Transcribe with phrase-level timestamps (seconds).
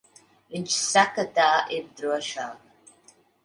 [0.53, 1.47] Viņš saka, tā
[1.77, 3.17] ir drošāk.